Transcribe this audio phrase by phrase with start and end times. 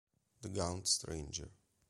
[0.41, 1.51] The Gaunt Stranger